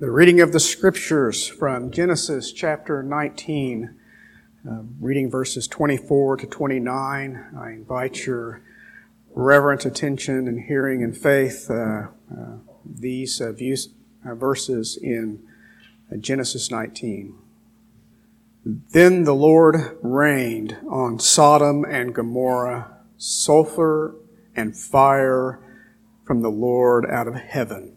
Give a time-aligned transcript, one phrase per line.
[0.00, 3.94] The reading of the scriptures from Genesis chapter 19,
[4.68, 7.44] uh, reading verses 24 to 29.
[7.56, 8.60] I invite your
[9.36, 11.70] reverent attention and hearing and faith.
[11.70, 13.90] Uh, uh, these uh, views,
[14.28, 15.40] uh, verses in
[16.12, 17.38] uh, Genesis 19.
[18.64, 24.16] Then the Lord rained on Sodom and Gomorrah sulfur
[24.56, 25.60] and fire
[26.24, 27.93] from the Lord out of heaven.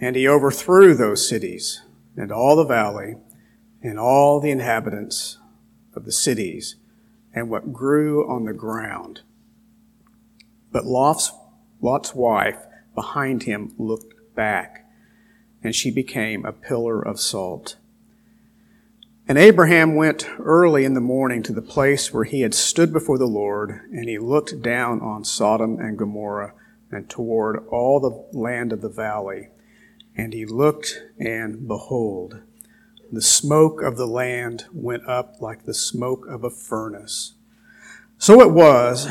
[0.00, 1.82] And he overthrew those cities
[2.16, 3.16] and all the valley
[3.82, 5.38] and all the inhabitants
[5.94, 6.76] of the cities
[7.34, 9.20] and what grew on the ground.
[10.70, 11.32] But Lot's,
[11.80, 12.58] Lot's wife
[12.94, 14.84] behind him looked back,
[15.62, 17.76] and she became a pillar of salt.
[19.28, 23.18] And Abraham went early in the morning to the place where he had stood before
[23.18, 26.54] the Lord, and he looked down on Sodom and Gomorrah
[26.90, 29.48] and toward all the land of the valley.
[30.18, 32.42] And he looked, and behold,
[33.10, 37.32] the smoke of the land went up like the smoke of a furnace.
[38.18, 39.08] So it was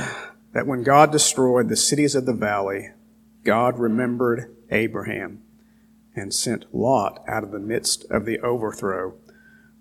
[0.52, 2.92] that when God destroyed the cities of the valley,
[3.44, 5.42] God remembered Abraham
[6.14, 9.14] and sent Lot out of the midst of the overthrow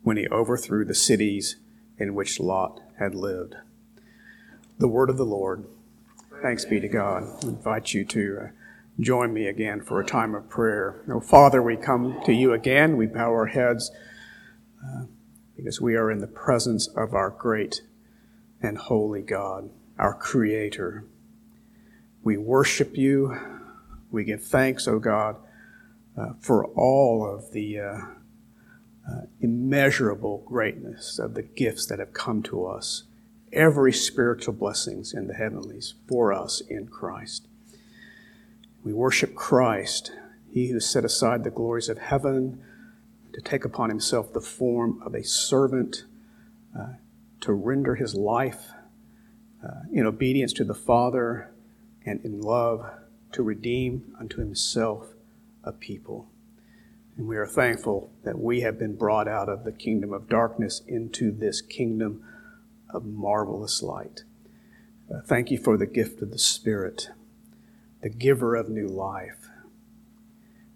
[0.03, 1.57] when he overthrew the cities
[1.99, 3.57] in which Lot had lived.
[4.79, 5.65] The word of the Lord.
[6.43, 7.25] Thanks be to God.
[7.43, 8.49] I invite you to uh,
[8.99, 11.03] join me again for a time of prayer.
[11.09, 12.97] Oh, Father, we come to you again.
[12.97, 13.91] We bow our heads
[14.83, 15.05] uh,
[15.55, 17.83] because we are in the presence of our great
[18.63, 21.05] and holy God, our Creator.
[22.23, 23.37] We worship you.
[24.11, 25.37] We give thanks, O oh God,
[26.17, 27.99] uh, for all of the uh,
[29.09, 33.05] uh, immeasurable greatness of the gifts that have come to us,
[33.53, 37.46] every spiritual blessings in the heavenlies for us in Christ.
[38.87, 40.13] We worship Christ,
[40.49, 42.63] he who set aside the glories of heaven
[43.33, 46.05] to take upon himself the form of a servant,
[46.79, 46.91] uh,
[47.41, 48.69] to render his life
[49.61, 51.53] uh, in obedience to the Father
[52.05, 52.89] and in love
[53.33, 55.15] to redeem unto himself
[55.65, 56.29] a people.
[57.17, 60.81] And we are thankful that we have been brought out of the kingdom of darkness
[60.87, 62.23] into this kingdom
[62.91, 64.23] of marvelous light.
[65.13, 67.09] Uh, thank you for the gift of the Spirit,
[68.03, 69.49] the giver of new life,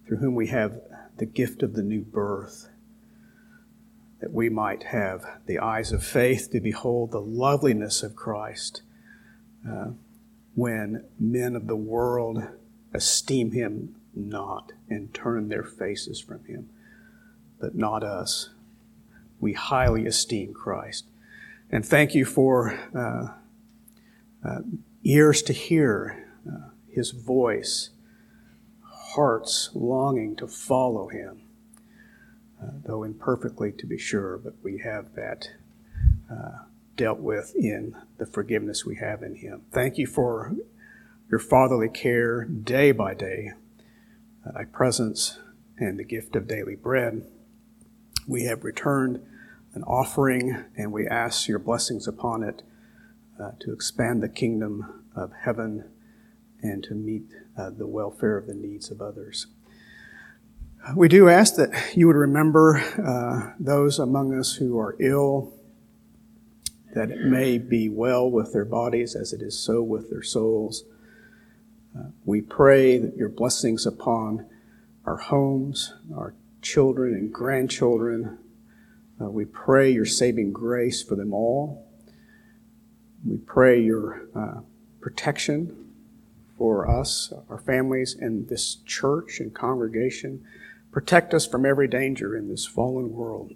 [0.07, 0.81] through whom we have
[1.19, 2.69] the gift of the new birth,
[4.21, 8.83] that we might have the eyes of faith to behold the loveliness of Christ
[9.69, 9.91] uh,
[10.55, 12.43] when men of the world
[12.93, 16.69] esteem him not and turn their faces from him.
[17.61, 18.51] But not us.
[19.39, 21.05] We highly esteem Christ.
[21.71, 23.29] And thank you for uh,
[24.47, 24.61] uh,
[25.05, 26.20] ears to hear
[26.93, 27.91] his voice,
[28.83, 31.43] hearts longing to follow him,
[32.63, 35.49] uh, though imperfectly to be sure, but we have that
[36.31, 36.65] uh,
[36.97, 39.63] dealt with in the forgiveness we have in him.
[39.73, 40.55] Thank you for
[41.31, 43.53] your fatherly care day by day
[44.55, 45.39] thy presence
[45.79, 47.25] and the gift of daily bread.
[48.27, 49.21] We have returned
[49.75, 52.63] an offering and we ask your blessings upon it
[53.41, 55.85] uh, to expand the kingdom of heaven
[56.63, 57.25] and to meet
[57.57, 59.47] uh, the welfare of the needs of others.
[60.97, 65.53] We do ask that you would remember uh, those among us who are ill,
[66.95, 70.85] that it may be well with their bodies as it is so with their souls.
[71.97, 74.47] Uh, we pray that your blessings upon
[75.05, 78.39] our homes, our children and grandchildren.
[79.21, 81.87] Uh, we pray your saving grace for them all.
[83.25, 84.61] We pray your uh,
[85.01, 85.90] protection
[86.61, 90.45] for us, our families, and this church and congregation.
[90.93, 93.55] Protect us from every danger in this fallen world,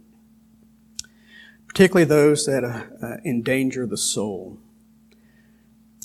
[1.69, 4.57] particularly those that uh, uh endanger the soul.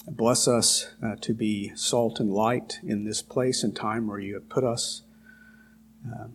[0.10, 4.34] Bless us uh, to be salt and light in this place and time where you
[4.34, 5.04] have put us.
[6.06, 6.26] Uh,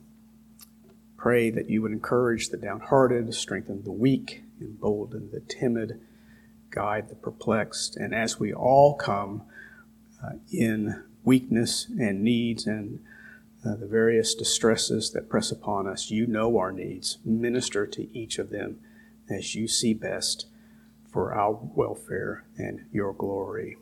[1.19, 6.01] pray that you would encourage the downhearted, strengthen the weak, embolden the timid,
[6.71, 7.99] guide the perplexed.
[7.99, 9.43] And as we all come
[10.53, 13.01] in weakness and needs and
[13.65, 17.19] uh, the various distresses that press upon us, you know our needs.
[17.25, 18.79] Minister to each of them
[19.31, 20.47] as you see best
[21.11, 23.79] for our welfare and your glory.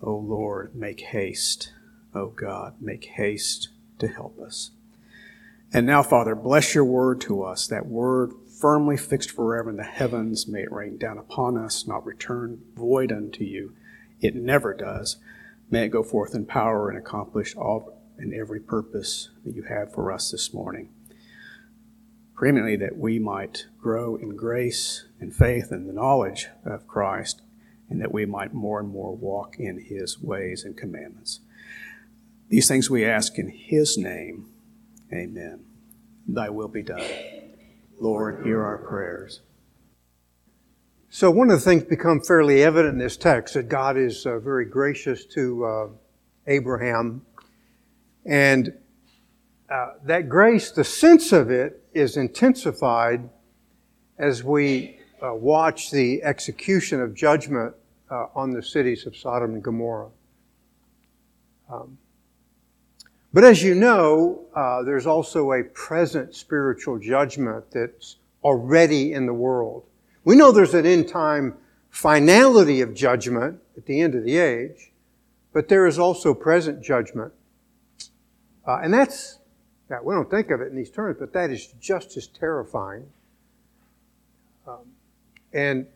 [0.00, 1.72] O Lord, make haste.
[2.14, 3.68] O God, make haste
[3.98, 4.72] to help us.
[5.72, 9.84] And now, Father, bless your word to us, that word firmly fixed forever in the
[9.84, 10.46] heavens.
[10.46, 13.74] May it rain down upon us, not return void unto you.
[14.20, 15.16] It never does.
[15.72, 19.90] May it go forth in power and accomplish all and every purpose that you have
[19.90, 20.90] for us this morning.
[22.34, 27.40] Preeminently, that we might grow in grace and faith and the knowledge of Christ,
[27.88, 31.40] and that we might more and more walk in his ways and commandments.
[32.50, 34.50] These things we ask in his name.
[35.10, 35.64] Amen.
[36.28, 37.08] Thy will be done.
[37.98, 39.40] Lord, hear our prayers.
[41.14, 44.38] So, one of the things become fairly evident in this text that God is uh,
[44.38, 45.88] very gracious to uh,
[46.46, 47.20] Abraham.
[48.24, 48.72] And
[49.68, 53.28] uh, that grace, the sense of it, is intensified
[54.16, 57.74] as we uh, watch the execution of judgment
[58.10, 60.08] uh, on the cities of Sodom and Gomorrah.
[61.70, 61.98] Um,
[63.34, 69.34] but as you know, uh, there's also a present spiritual judgment that's already in the
[69.34, 69.84] world.
[70.24, 71.54] We know there's an end time
[71.90, 74.92] finality of judgment at the end of the age,
[75.52, 77.32] but there is also present judgment.
[78.66, 79.38] Uh, and that's,
[79.90, 83.06] yeah, we don't think of it in these terms, but that is just as terrifying.
[84.66, 84.86] Um,
[85.52, 85.86] and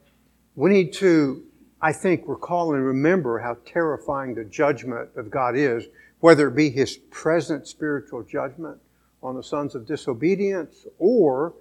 [0.57, 1.45] we need to,
[1.81, 5.87] I think, recall and remember how terrifying the judgment of God is
[6.21, 8.79] whether it be his present spiritual judgment
[9.23, 11.55] on the sons of disobedience or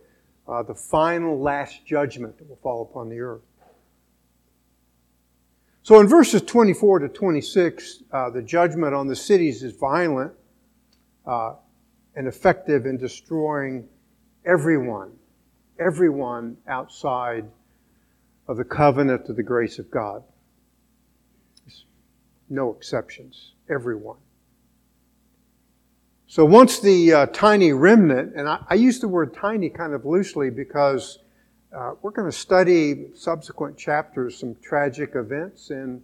[0.47, 3.41] uh, the final last judgment that will fall upon the earth.
[5.83, 10.33] So in verses 24 to 26, uh, the judgment on the cities is violent
[11.27, 11.53] uh,
[12.15, 13.87] and effective in destroying
[14.45, 15.11] everyone,
[15.79, 17.45] everyone outside
[18.47, 20.23] of the covenant of the grace of God.
[22.49, 24.17] No exceptions, everyone.
[26.27, 30.05] So once the uh, tiny remnant, and I, I, use the word tiny kind of
[30.05, 31.19] loosely because
[31.71, 36.01] uh, we're going to study subsequent chapters some tragic events in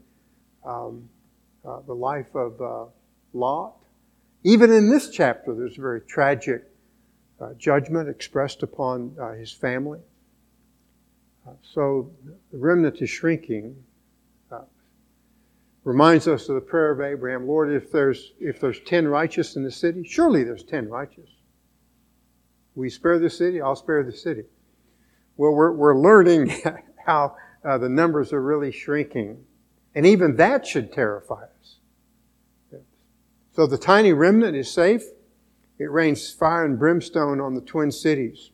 [0.64, 1.10] um,
[1.66, 2.86] uh, the life of uh,
[3.34, 3.74] Lot.
[4.44, 6.66] Even in this chapter, there's a very tragic
[7.40, 10.00] uh, judgment expressed upon uh, his family.
[11.64, 12.12] so
[12.52, 13.76] the remnant is shrinking
[15.84, 19.64] reminds us of the prayer of Abraham Lord, if there's, if there's 10 righteous in
[19.64, 21.30] the city, surely there's 10 righteous.
[22.76, 24.44] We spare the city, I'll spare the city.
[25.38, 26.54] Well, we're, we're learning
[27.06, 27.36] how
[27.66, 29.44] uh, the numbers are really shrinking.
[29.96, 31.78] And even that should terrify us.
[33.54, 35.04] So the tiny remnant is safe.
[35.78, 38.52] It rains fire and brimstone on the twin cities.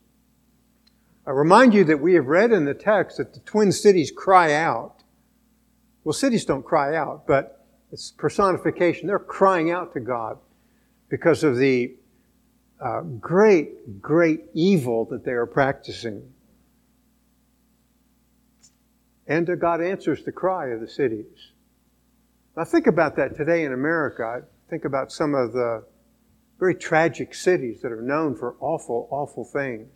[1.25, 4.53] I remind you that we have read in the text that the twin cities cry
[4.53, 4.96] out
[6.07, 9.07] well, cities don't cry out, but it's personification.
[9.07, 10.37] They're crying out to God
[11.09, 11.97] because of the
[12.79, 16.31] uh, great, great evil that they are practicing.
[19.27, 21.51] And uh, God answers the cry of the cities.
[22.55, 24.43] Now, think about that today in America.
[24.69, 25.83] Think about some of the
[26.57, 29.91] very tragic cities that are known for awful, awful things.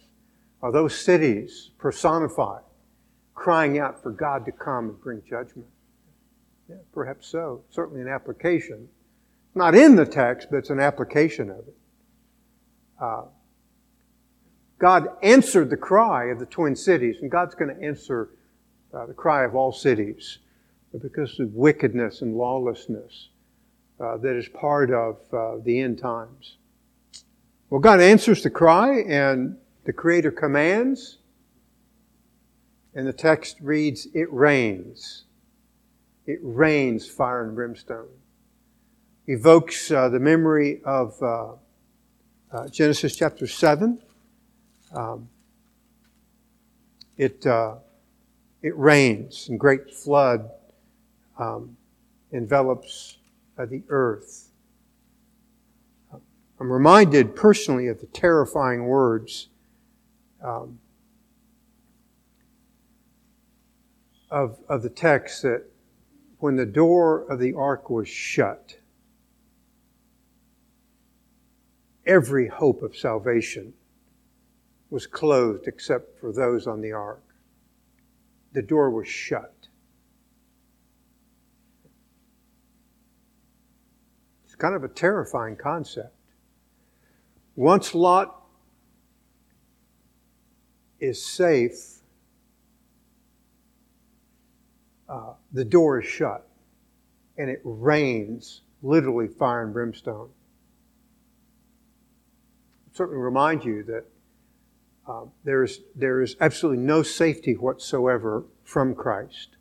[0.62, 2.64] Are those cities personified,
[3.34, 5.70] crying out for God to come and bring judgment?
[6.72, 7.64] Yeah, perhaps so.
[7.70, 8.88] Certainly an application.
[9.56, 11.76] Not in the text, but it's an application of it.
[13.00, 13.24] Uh,
[14.80, 18.30] God answered the cry of the twin cities, and God's going to answer
[18.94, 20.40] uh, the cry of all cities
[21.02, 23.28] because of wickedness and lawlessness
[24.00, 26.56] uh, that is part of uh, the end times.
[27.70, 31.18] Well, God answers the cry, and the Creator commands,
[32.96, 35.26] and the text reads, It rains
[36.32, 38.08] it rains fire and brimstone.
[39.28, 41.52] Evokes uh, the memory of uh,
[42.54, 44.02] uh, Genesis chapter 7.
[44.96, 45.28] Um,
[47.18, 47.76] it, uh,
[48.62, 50.50] it rains and great flood
[51.38, 51.76] um,
[52.32, 53.18] envelops
[53.58, 54.52] uh, the earth.
[56.14, 59.50] I'm reminded personally of the terrifying words
[60.42, 60.80] um,
[64.30, 65.71] of, of the text that
[66.42, 68.76] when the door of the ark was shut,
[72.08, 73.72] every hope of salvation
[74.90, 77.24] was closed except for those on the ark.
[78.54, 79.54] The door was shut.
[84.46, 86.16] It's kind of a terrifying concept.
[87.56, 88.42] Once Lot
[91.00, 92.01] is safe,
[95.12, 96.48] uh, the door is shut
[97.38, 100.30] and it rains literally fire and brimstone.
[102.88, 104.06] I certainly remind you that
[105.08, 109.58] uh, there, is, there is absolutely no safety whatsoever from Christ,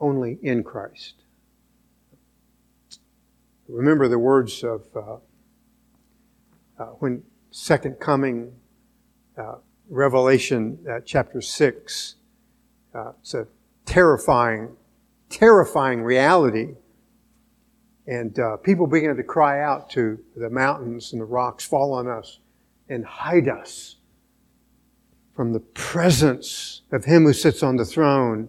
[0.00, 1.16] only in Christ.
[3.68, 5.16] remember the words of uh,
[6.78, 8.52] uh, when Second Coming,
[9.36, 9.56] uh,
[9.88, 12.14] Revelation uh, chapter 6.
[12.94, 13.46] Uh, it's a
[13.86, 14.76] terrifying,
[15.28, 16.74] terrifying reality.
[18.06, 22.08] And uh, people began to cry out to the mountains and the rocks, fall on
[22.08, 22.40] us
[22.88, 23.96] and hide us
[25.34, 28.48] from the presence of Him who sits on the throne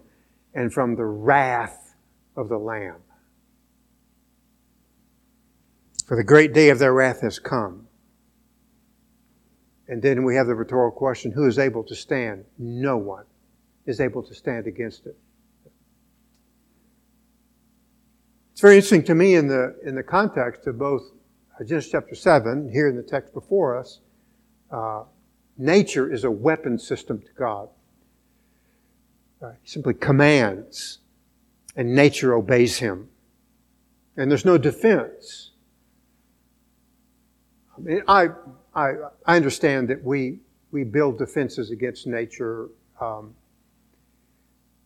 [0.53, 1.95] and from the wrath
[2.35, 2.97] of the Lamb.
[6.05, 7.87] For the great day of their wrath has come.
[9.87, 12.45] And then we have the rhetorical question who is able to stand?
[12.57, 13.25] No one
[13.85, 15.17] is able to stand against it.
[18.51, 21.03] It's very interesting to me in the, in the context of both
[21.65, 24.01] Genesis chapter 7, here in the text before us,
[24.71, 25.03] uh,
[25.57, 27.69] nature is a weapon system to God.
[29.41, 30.99] Uh, he simply commands,
[31.75, 33.09] and nature obeys him.
[34.17, 35.51] And there's no defense.
[37.77, 38.29] I mean, I,
[38.75, 38.93] I,
[39.25, 40.39] I understand that we,
[40.71, 42.69] we build defenses against nature.
[42.99, 43.35] Um,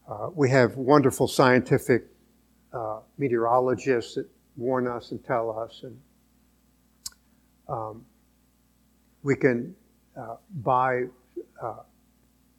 [0.08, 2.06] uh, we have wonderful scientific
[2.74, 6.00] uh, meteorologists that warn us and tell us, and
[7.68, 8.06] um,
[9.24, 9.76] we can
[10.18, 11.04] uh, buy
[11.62, 11.82] uh,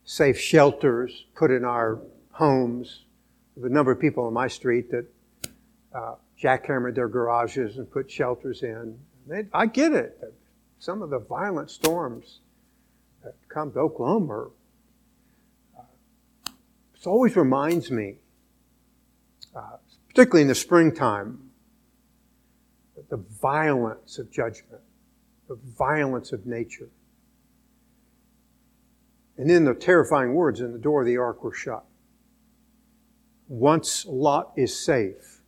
[0.04, 1.98] safe shelters, put in our
[2.30, 3.04] homes.
[3.56, 5.06] The number of people on my street that
[5.94, 8.96] uh, jackhammered their garages and put shelters in.
[9.26, 10.18] They, I get it
[10.78, 12.40] some of the violent storms
[13.24, 14.48] that come to Oklahoma, uh,
[17.00, 18.16] it always reminds me,
[19.54, 19.76] uh,
[20.08, 21.38] particularly in the springtime,
[23.08, 24.82] the violence of judgment,
[25.48, 26.88] the violence of nature.
[29.36, 31.84] And then the terrifying words, and the door of the ark were shut.
[33.46, 35.42] Once Lot is safe,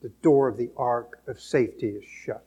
[0.00, 2.46] the door of the ark of safety is shut.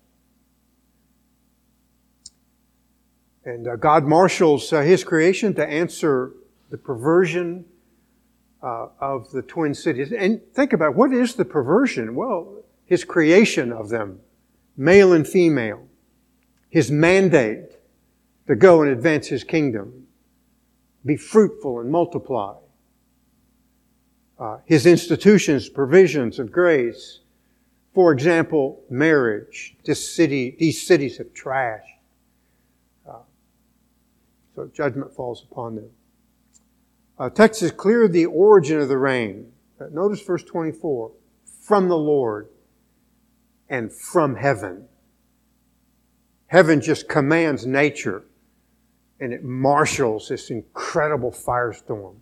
[3.46, 6.32] And uh, God marshals uh, His creation to answer
[6.70, 7.66] the perversion
[8.63, 10.12] uh, of the twin cities.
[10.12, 12.15] And think about what is the perversion?
[12.15, 14.20] Well, His creation of them,
[14.77, 15.88] male and female.
[16.70, 17.77] His mandate
[18.48, 20.08] to go and advance His kingdom.
[21.05, 22.55] Be fruitful and multiply.
[24.39, 27.20] Uh, his institutions, provisions of grace.
[27.93, 29.75] For example, marriage.
[29.86, 31.93] This city, these cities have trashed
[34.55, 35.89] so judgment falls upon them.
[37.24, 39.50] Uh, text is clear the origin of the rain.
[39.80, 41.10] Uh, notice verse 24.
[41.62, 42.50] From the Lord
[43.70, 44.89] and from heaven.
[46.48, 48.25] Heaven just commands nature
[49.22, 52.18] and it marshals this incredible firestorm.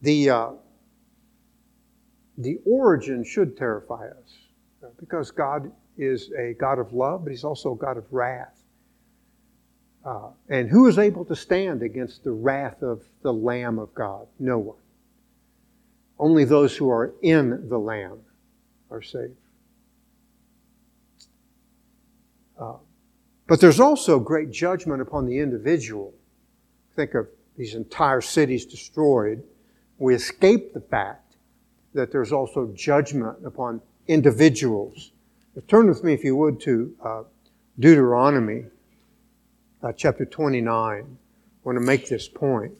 [0.00, 0.50] The, uh,
[2.38, 4.32] the origin should terrify us
[4.98, 8.62] because God is a God of love, but He's also a God of wrath.
[10.04, 14.26] Uh, and who is able to stand against the wrath of the Lamb of God?
[14.38, 14.76] No one.
[16.18, 18.20] Only those who are in the Lamb
[18.90, 19.32] are saved.
[22.58, 22.74] Uh,
[23.46, 26.14] but there's also great judgment upon the individual.
[26.94, 29.42] Think of these entire cities destroyed.
[29.98, 31.36] We escape the fact
[31.94, 35.12] that there's also judgment upon individuals.
[35.62, 37.22] Turn with me, if you would, to uh,
[37.78, 38.64] Deuteronomy
[39.84, 40.68] uh, chapter 29.
[40.68, 41.04] I
[41.62, 42.72] want to make this point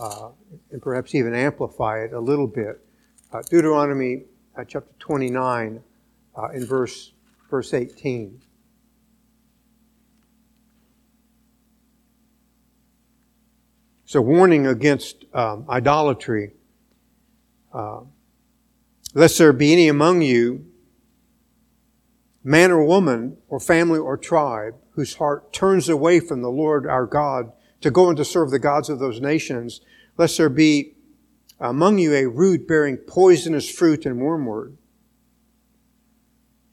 [0.00, 0.30] uh,
[0.72, 2.84] and perhaps even amplify it a little bit.
[3.32, 4.24] Uh, Deuteronomy
[4.56, 5.80] uh, chapter 29
[6.36, 7.12] uh, in verse,
[7.48, 8.42] verse 18.
[14.04, 16.50] So, warning against um, idolatry.
[19.16, 20.66] Lest there be any among you,
[22.44, 27.06] man or woman, or family or tribe, whose heart turns away from the Lord our
[27.06, 29.80] God to go and to serve the gods of those nations,
[30.16, 30.94] lest there be
[31.58, 34.76] among you a root bearing poisonous fruit and wormwood.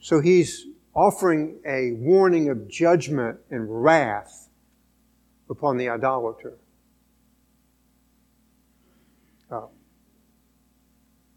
[0.01, 4.49] So he's offering a warning of judgment and wrath
[5.49, 6.57] upon the idolater.
[9.49, 9.67] Uh,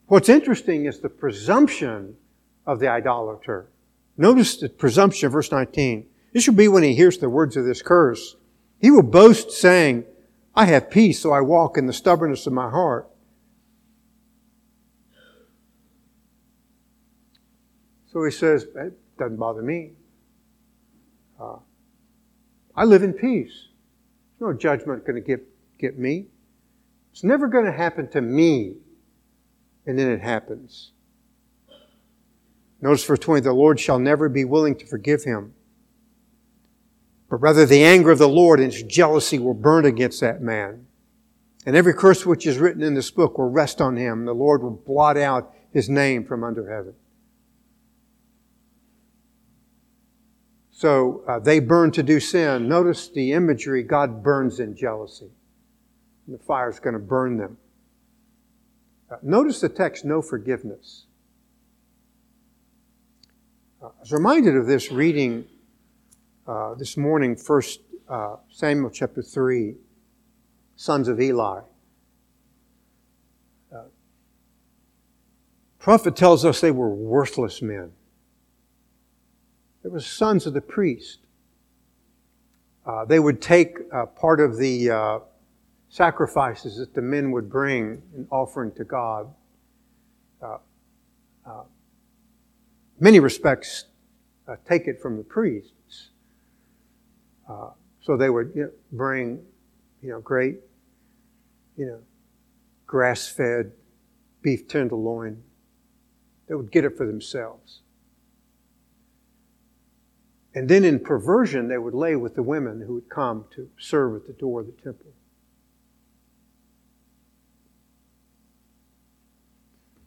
[0.06, 2.16] What's interesting is the presumption
[2.66, 3.68] of the idolater.
[4.16, 6.06] Notice the presumption, verse 19.
[6.32, 8.36] This will be when he hears the words of this curse.
[8.80, 10.04] He will boast saying,
[10.54, 13.08] I have peace, so I walk in the stubbornness of my heart.
[18.06, 19.92] So he says, It doesn't bother me.
[21.40, 21.56] Uh,
[22.76, 23.68] I live in peace.
[24.40, 25.44] No judgment going to get,
[25.78, 26.26] get me.
[27.12, 28.76] It's never going to happen to me.
[29.86, 30.93] And then it happens.
[32.84, 35.54] Notice verse 20, the Lord shall never be willing to forgive him.
[37.30, 40.86] But rather the anger of the Lord and his jealousy will burn against that man.
[41.64, 44.26] And every curse which is written in this book will rest on him.
[44.26, 46.92] The Lord will blot out his name from under heaven.
[50.70, 52.68] So uh, they burn to do sin.
[52.68, 55.30] Notice the imagery God burns in jealousy.
[56.26, 57.56] And the fire is going to burn them.
[59.10, 61.03] Uh, notice the text, no forgiveness.
[63.84, 65.44] I was reminded of this reading
[66.46, 69.74] uh, this morning, First uh, Samuel chapter 3
[70.74, 71.60] sons of Eli.
[73.70, 73.82] Uh,
[75.78, 77.92] prophet tells us they were worthless men.
[79.82, 81.18] They were sons of the priest.
[82.86, 85.18] Uh, they would take uh, part of the uh,
[85.90, 89.28] sacrifices that the men would bring in offering to God.
[90.40, 90.56] Uh,
[93.04, 93.84] many respects,
[94.48, 96.08] uh, take it from the priests.
[97.46, 97.68] Uh,
[98.00, 99.44] so they would you know, bring
[100.00, 100.56] you know, great,
[101.76, 101.98] you know,
[102.86, 103.72] grass fed
[104.40, 105.42] beef tenderloin.
[106.48, 107.80] They would get it for themselves.
[110.54, 114.16] And then in perversion, they would lay with the women who would come to serve
[114.16, 115.12] at the door of the temple.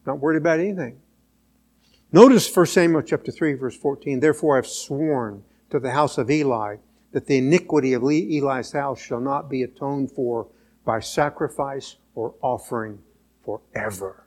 [0.04, 1.00] Not worried about anything.
[2.10, 4.20] Notice 1 Samuel chapter 3, verse 14.
[4.20, 6.76] Therefore I've sworn to the house of Eli
[7.12, 10.48] that the iniquity of Eli's house shall not be atoned for
[10.86, 12.98] by sacrifice or offering
[13.44, 14.26] forever.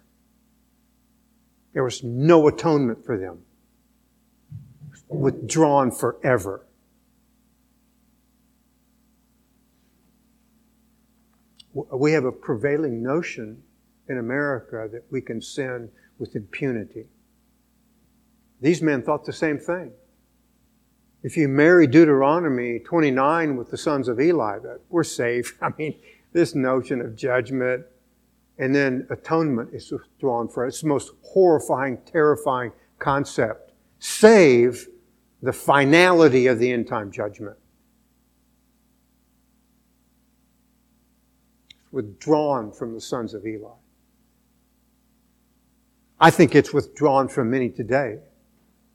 [1.74, 3.40] There was no atonement for them.
[5.08, 6.68] Withdrawn forever.
[11.74, 13.64] We have a prevailing notion
[14.08, 17.08] in America that we can sin with impunity.
[18.62, 19.92] These men thought the same thing.
[21.24, 25.58] If you marry Deuteronomy 29 with the sons of Eli, we're safe.
[25.62, 26.00] I mean,
[26.34, 27.86] this notion of judgment
[28.58, 33.72] and then atonement is withdrawn for It's the most horrifying, terrifying concept.
[34.00, 34.88] Save
[35.42, 37.58] the finality of the end time judgment.
[41.92, 43.70] withdrawn from the sons of Eli.
[46.20, 48.20] I think it's withdrawn from many today.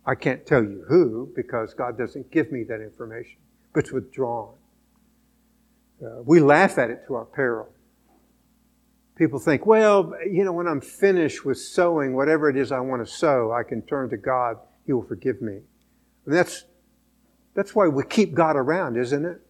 [0.06, 3.38] I can't tell you who because God doesn't give me that information,
[3.74, 4.54] but it's withdrawn.
[6.00, 7.68] Uh, we laugh at it to our peril.
[9.16, 13.04] People think, well, you know, when I'm finished with sowing whatever it is I want
[13.04, 14.58] to sow, I can turn to God.
[14.84, 15.60] He will forgive me.
[16.26, 16.64] And that's,
[17.54, 19.40] that's why we keep God around, isn't it?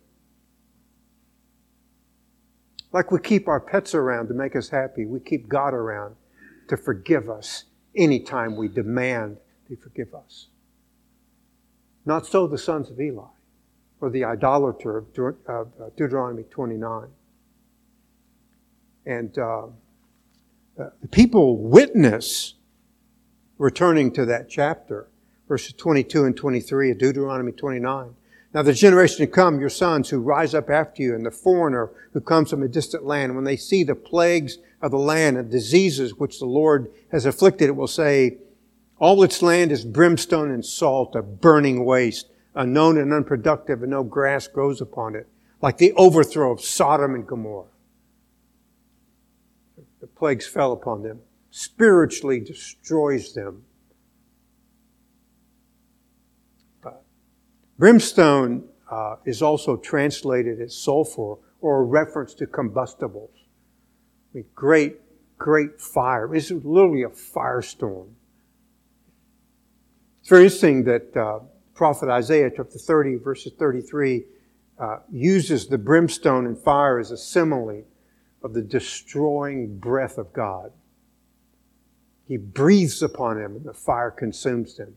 [2.92, 6.14] Like we keep our pets around to make us happy, we keep God around
[6.68, 7.64] to forgive us
[7.94, 9.36] anytime we demand
[9.68, 10.48] he forgive us.
[12.04, 13.24] Not so the sons of Eli,
[14.00, 15.64] or the idolater of uh,
[15.96, 17.08] Deuteronomy 29.
[19.06, 19.66] And uh,
[20.78, 22.54] uh, the people witness,
[23.58, 25.08] returning to that chapter,
[25.48, 28.14] verses 22 and 23 of Deuteronomy 29.
[28.52, 31.90] Now the generation to come, your sons who rise up after you, and the foreigner
[32.12, 35.50] who comes from a distant land, when they see the plagues of the land and
[35.50, 38.38] diseases which the Lord has afflicted, it will say,
[38.98, 44.02] all its land is brimstone and salt, a burning waste, unknown and unproductive, and no
[44.02, 45.28] grass grows upon it,
[45.60, 47.66] like the overthrow of Sodom and Gomorrah.
[50.00, 53.64] The plagues fell upon them, spiritually destroys them.
[57.78, 63.30] brimstone uh, is also translated as sulfur or a reference to combustibles.
[63.34, 64.96] I mean, great,
[65.38, 66.34] great fire.
[66.34, 68.08] It's literally a firestorm.
[70.26, 71.38] It's very interesting that uh,
[71.72, 74.24] prophet Isaiah, chapter 30, verses 33,
[74.76, 77.84] uh, uses the brimstone and fire as a simile
[78.42, 80.72] of the destroying breath of God.
[82.26, 84.96] He breathes upon him and the fire consumes him.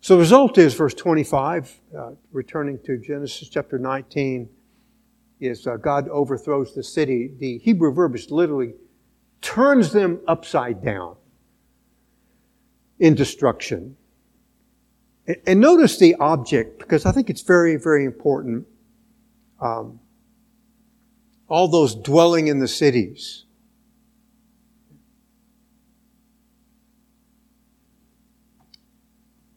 [0.00, 4.48] So the result is, verse 25, uh, returning to Genesis chapter 19,
[5.38, 7.30] is uh, God overthrows the city.
[7.38, 8.74] The Hebrew verb is literally
[9.40, 11.14] turns them upside down
[12.98, 13.96] in destruction.
[15.46, 18.66] And notice the object, because I think it's very, very important.
[19.60, 20.00] Um,
[21.48, 23.44] all those dwelling in the cities.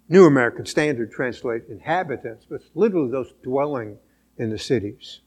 [0.09, 3.97] New American Standard translate inhabitants, but it's literally those dwelling
[4.37, 5.19] in the cities.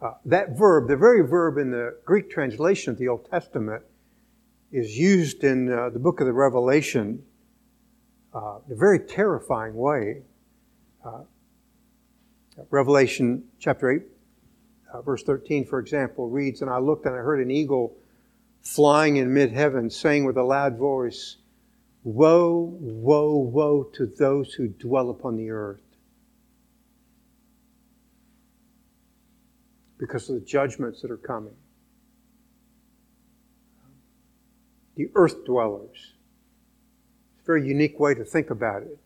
[0.00, 3.82] Uh, that verb, the very verb in the Greek translation of the Old Testament,
[4.72, 7.24] is used in uh, the book of the Revelation
[8.32, 10.22] uh, in a very terrifying way.
[11.04, 11.22] Uh,
[12.70, 14.02] Revelation chapter 8,
[14.92, 17.96] uh, verse 13, for example, reads, And I looked and I heard an eagle
[18.62, 21.36] flying in mid heaven, saying with a loud voice,
[22.02, 25.80] Woe, woe, woe to those who dwell upon the earth.
[29.98, 31.54] Because of the judgments that are coming.
[35.00, 36.12] The earth dwellers.
[37.32, 38.98] It's a very unique way to think about it.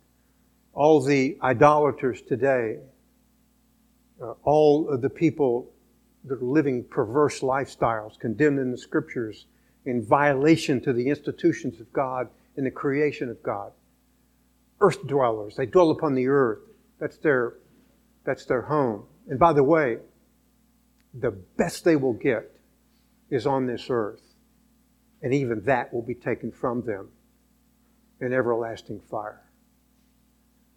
[0.73, 2.81] All the idolaters today,
[4.21, 5.71] uh, all of the people
[6.25, 9.47] that are living perverse lifestyles, condemned in the scriptures,
[9.85, 13.71] in violation to the institutions of God in the creation of God.
[14.81, 16.59] Earth dwellers, they dwell upon the earth.
[16.99, 17.55] That's their,
[18.25, 19.05] that's their home.
[19.29, 19.99] And by the way,
[21.21, 22.51] the best they will get
[23.31, 24.34] is on this earth.
[25.25, 27.09] And even that will be taken from them
[28.21, 29.43] in everlasting fire.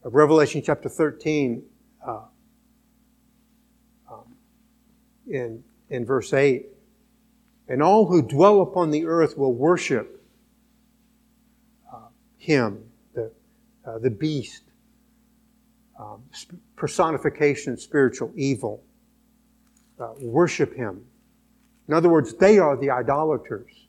[0.04, 1.62] Revelation chapter 13,
[2.08, 2.22] uh,
[4.10, 4.36] um,
[5.28, 6.66] in, in verse 8,
[7.68, 10.18] and all who dwell upon the earth will worship
[12.48, 12.82] him,
[13.14, 13.30] the,
[13.86, 14.64] uh, the beast,
[16.00, 16.24] um,
[16.78, 18.82] personification of spiritual evil.
[20.00, 21.04] Uh, worship him.
[21.88, 23.87] In other words, they are the idolaters.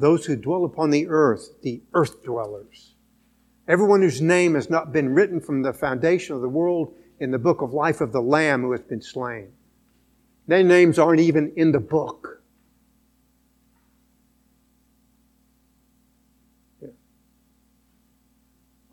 [0.00, 2.94] Those who dwell upon the earth, the earth dwellers.
[3.68, 7.38] Everyone whose name has not been written from the foundation of the world in the
[7.38, 9.52] book of life of the Lamb who has been slain.
[10.46, 12.38] Their names aren't even in the book.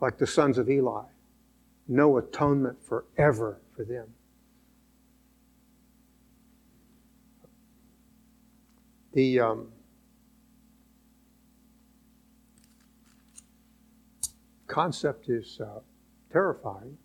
[0.00, 1.02] like the sons of Eli.
[1.88, 4.06] No atonement forever for them.
[9.14, 9.72] The um,
[14.68, 15.80] concept is uh,
[16.32, 16.96] terrifying.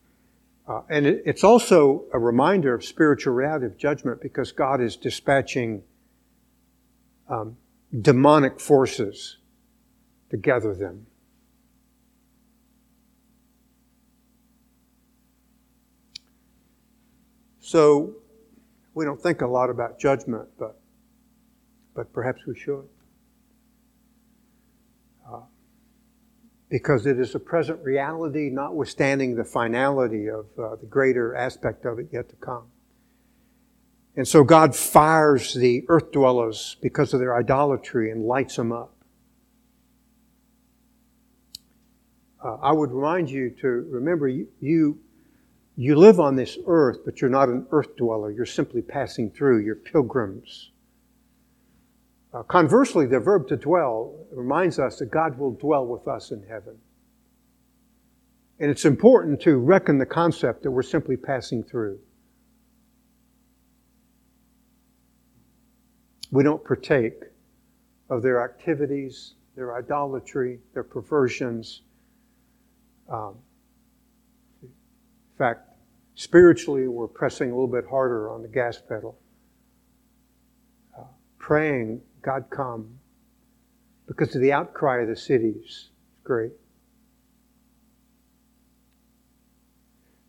[0.68, 4.96] Uh, and it, it's also a reminder of spiritual reality of judgment because God is
[4.96, 5.84] dispatching
[7.28, 7.58] um,
[8.02, 9.38] demonic forces
[10.30, 11.06] to gather them.
[17.60, 18.14] So
[18.94, 20.80] we don't think a lot about judgment, but,
[21.96, 22.88] but perhaps we should.
[26.74, 32.00] Because it is a present reality, notwithstanding the finality of uh, the greater aspect of
[32.00, 32.64] it yet to come.
[34.16, 38.92] And so God fires the earth dwellers because of their idolatry and lights them up.
[42.44, 45.00] Uh, I would remind you to remember you, you
[45.76, 48.32] you live on this earth, but you're not an earth dweller.
[48.32, 49.60] You're simply passing through.
[49.60, 50.72] You're pilgrims.
[52.34, 56.44] Uh, conversely, the verb to dwell reminds us that God will dwell with us in
[56.44, 56.76] heaven.
[58.60, 62.00] And it's important to reckon the concept that we're simply passing through.
[66.32, 67.22] We don't partake
[68.10, 71.82] of their activities, their idolatry, their perversions.
[73.08, 73.36] Um,
[74.64, 74.70] in
[75.38, 75.70] fact,
[76.16, 79.20] spiritually, we're pressing a little bit harder on the gas pedal,
[80.98, 81.04] uh,
[81.38, 83.00] praying, God come,
[84.08, 85.90] because of the outcry of the cities.
[86.16, 86.52] It's great.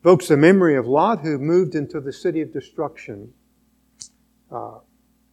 [0.03, 3.33] Evokes the memory of Lot who moved into the city of destruction
[4.53, 4.79] uh,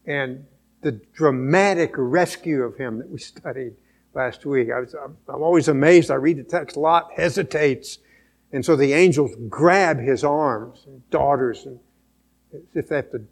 [0.06, 0.46] and
[0.82, 3.74] the dramatic rescue of him that we studied
[4.14, 4.70] last week.
[4.72, 6.10] I I'm always amazed.
[6.10, 6.78] I read the text.
[6.78, 8.00] Lot hesitates
[8.54, 11.80] and so the angels grab his arms, and daughters, and
[12.54, 13.24] as if they have to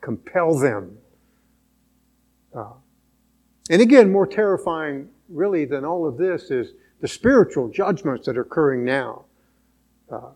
[0.00, 0.98] compel them.
[2.58, 2.72] Uh,
[3.70, 8.42] and again, more terrifying, really, than all of this is the spiritual judgments that are
[8.42, 9.24] occurring now.
[10.10, 10.30] Uh,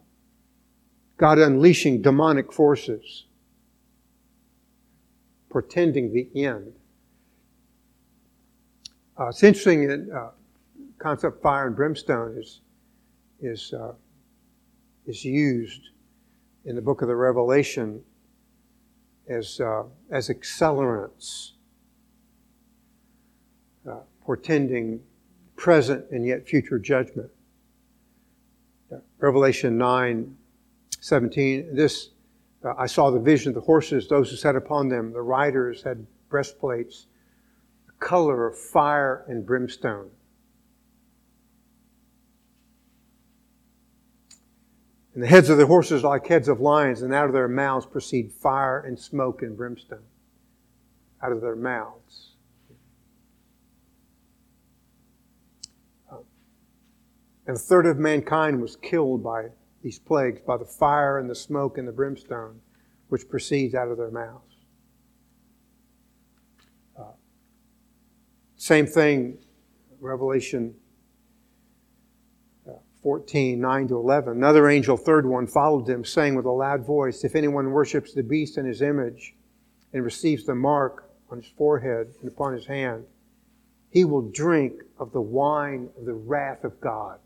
[1.17, 3.25] God unleashing demonic forces,
[5.51, 6.73] pretending the end.
[9.19, 10.31] Uh, it's interesting that uh,
[10.99, 12.61] concept fire and brimstone is
[13.41, 13.93] is uh,
[15.07, 15.89] is used
[16.65, 18.03] in the book of the Revelation
[19.29, 21.53] as, uh, as accelerants,
[24.25, 25.01] portending
[25.57, 27.31] present and yet future judgment.
[29.19, 30.37] Revelation 9
[31.01, 32.11] 17, this,
[32.65, 35.83] uh, I saw the vision of the horses, those who sat upon them, the riders
[35.83, 37.07] had breastplates,
[37.87, 40.11] the color of fire and brimstone.
[45.15, 47.85] And the heads of the horses like heads of lions, and out of their mouths
[47.85, 50.05] proceed fire and smoke and brimstone.
[51.21, 52.32] Out of their mouths.
[57.47, 59.49] And a third of mankind was killed by
[59.83, 62.61] these plagues, by the fire and the smoke and the brimstone,
[63.09, 64.57] which proceeds out of their mouths.
[66.99, 67.13] Uh,
[68.57, 69.39] same thing,
[70.01, 70.75] Revelation
[73.03, 74.37] 14, 9 to 11.
[74.37, 78.23] Another angel, third one, followed them, saying with a loud voice, If anyone worships the
[78.23, 79.35] beast and his image
[79.93, 83.05] and receives the mark on his forehead and upon his hand,
[83.91, 87.19] he will drink of the wine of the wrath of God,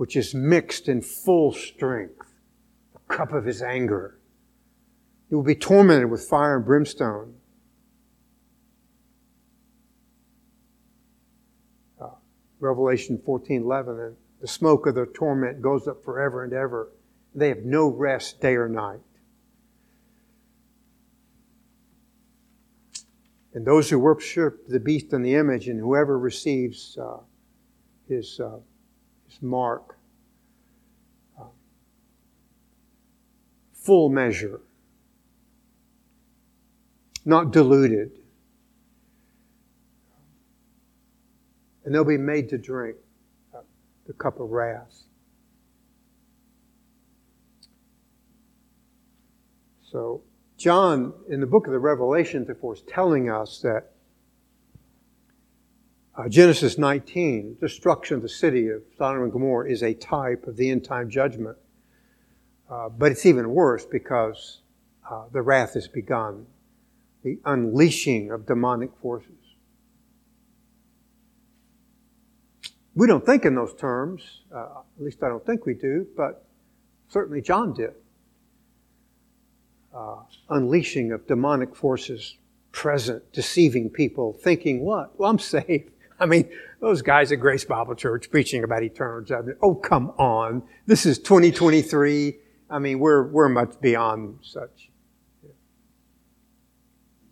[0.00, 2.32] which is mixed in full strength,
[2.94, 4.18] the cup of his anger.
[5.28, 7.34] He will be tormented with fire and brimstone.
[12.60, 16.88] Revelation 14, 11, and the smoke of their torment goes up forever and ever.
[17.34, 19.00] They have no rest day or night.
[23.52, 27.18] And those who worship the beast and the image, and whoever receives uh,
[28.08, 28.60] his, uh,
[29.40, 29.96] mark,
[31.38, 31.44] uh,
[33.72, 34.60] full measure,
[37.24, 38.10] not diluted,
[41.84, 42.96] and they'll be made to drink
[44.06, 45.04] the cup of wrath.
[49.82, 50.22] So,
[50.56, 53.89] John, in the book of the Revelation, therefore, is telling us that
[56.20, 60.56] uh, Genesis 19, destruction of the city of Sodom and Gomorrah, is a type of
[60.56, 61.56] the end time judgment.
[62.68, 64.60] Uh, but it's even worse because
[65.10, 66.46] uh, the wrath has begun,
[67.22, 69.32] the unleashing of demonic forces.
[72.94, 76.44] We don't think in those terms, uh, at least I don't think we do, but
[77.08, 77.94] certainly John did.
[79.94, 80.16] Uh,
[80.50, 82.36] unleashing of demonic forces
[82.72, 85.18] present, deceiving people, thinking what?
[85.18, 85.92] Well, I'm saved.
[86.20, 89.58] I mean, those guys at Grace Bible Church preaching about eternal judgment.
[89.62, 90.62] Oh, come on.
[90.86, 92.36] This is 2023.
[92.68, 94.90] I mean, we're, we're much beyond such.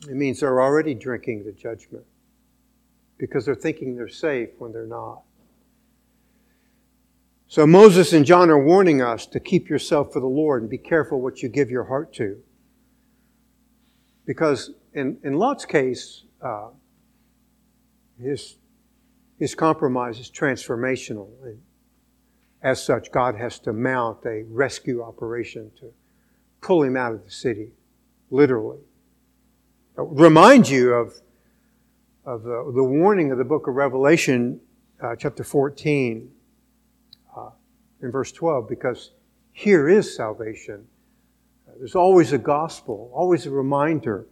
[0.08, 2.04] It means they're already drinking the judgment
[3.18, 5.22] because they're thinking they're safe when they're not.
[7.48, 10.78] So Moses and John are warning us to keep yourself for the Lord and be
[10.78, 12.40] careful what you give your heart to.
[14.24, 16.68] Because in, in Lot's case, uh,
[18.20, 18.56] his,
[19.38, 21.28] his compromise is transformational.
[21.44, 21.60] And
[22.62, 25.92] as such, God has to mount a rescue operation to
[26.60, 27.70] pull him out of the city,
[28.30, 28.80] literally.
[29.96, 31.14] remind you of,
[32.24, 34.60] of the, the warning of the book of Revelation,
[35.00, 36.30] uh, chapter 14
[38.02, 39.12] in verse 12 because
[39.52, 40.86] here is salvation.
[41.78, 44.26] There's always a gospel, always a reminder.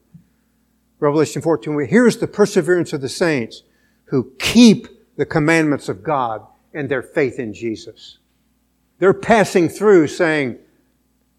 [0.99, 3.62] Revelation 14, here's the perseverance of the saints
[4.05, 8.18] who keep the commandments of God and their faith in Jesus.
[8.98, 10.59] They're passing through saying,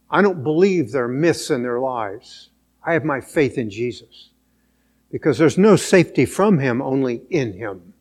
[0.09, 2.49] I don't believe there are myths in their lives.
[2.83, 4.29] I have my faith in Jesus.
[5.11, 7.93] Because there's no safety from Him, only in Him.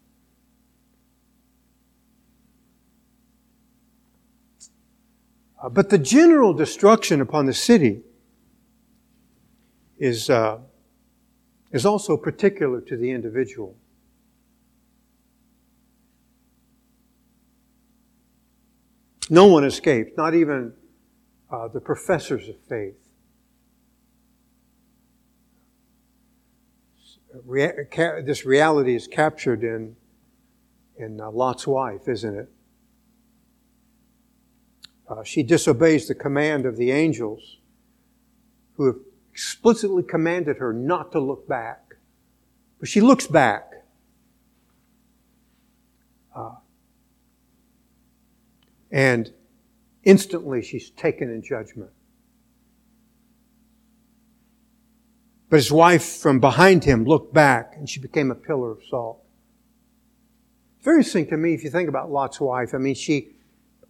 [5.62, 8.02] Uh, but the general destruction upon the city
[9.98, 10.58] is, uh,
[11.72, 13.74] is also particular to the individual.
[19.28, 20.72] No one escaped, not even
[21.50, 22.94] uh, the professors of faith.
[28.24, 29.94] this reality is captured in,
[30.98, 32.48] in uh, Lot's wife, isn't it?
[35.08, 37.58] Uh, she disobeys the command of the angels
[38.76, 38.96] who have
[39.32, 41.94] explicitly commanded her not to look back.
[42.80, 43.70] But she looks back.
[46.34, 46.56] Uh,
[48.96, 49.30] and
[50.04, 51.90] instantly she's taken in judgment.
[55.50, 59.22] But his wife from behind him looked back and she became a pillar of salt.
[60.80, 62.72] very interesting to me if you think about Lot's wife.
[62.72, 63.34] I mean, she,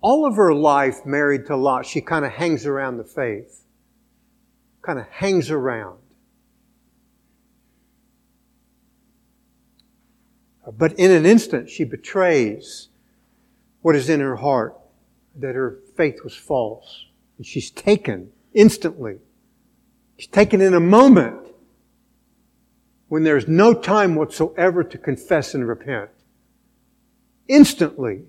[0.01, 3.65] all of her life married to Lot, she kind of hangs around the faith.
[4.83, 6.01] Kind of hangs around.
[10.77, 12.89] But in an instant, she betrays
[13.83, 14.77] what is in her heart,
[15.39, 17.07] that her faith was false.
[17.37, 19.19] And she's taken instantly.
[20.17, 21.49] She's taken in a moment
[23.09, 26.11] when there's no time whatsoever to confess and repent.
[27.49, 28.25] Instantly,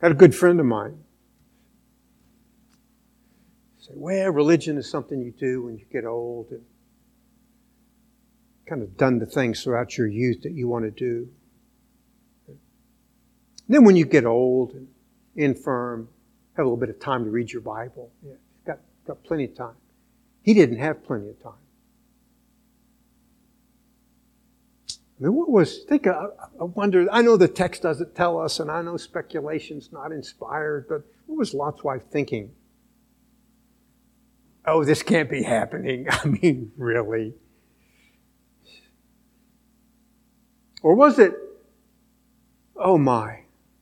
[0.00, 0.98] Had a good friend of mine
[3.80, 6.64] say, well, religion is something you do when you get old and
[8.66, 11.28] kind of done the things throughout your youth that you want to do.
[13.70, 14.88] Then when you get old and
[15.36, 16.08] infirm,
[16.56, 18.10] have a little bit of time to read your Bible.
[18.20, 18.32] Yeah,
[18.66, 19.76] got, got plenty of time.
[20.42, 21.52] He didn't have plenty of time.
[24.88, 26.26] I mean, what was, think, I
[26.58, 31.04] wonder, I know the text doesn't tell us, and I know speculation's not inspired, but
[31.26, 32.50] what was Lot's wife thinking?
[34.66, 36.08] Oh, this can't be happening.
[36.10, 37.34] I mean, really?
[40.82, 41.34] Or was it,
[42.74, 43.39] oh my,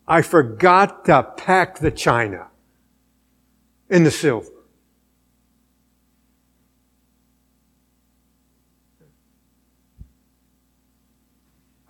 [0.09, 2.49] I forgot to pack the china
[3.91, 4.49] and the silver?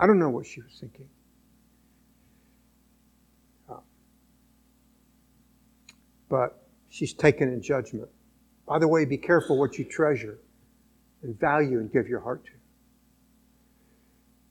[0.01, 1.09] I don't know what she was thinking.
[3.69, 3.77] Uh,
[6.29, 8.09] but she's taken in judgment.
[8.67, 10.39] By the way, be careful what you treasure
[11.23, 12.51] and value and give your heart to.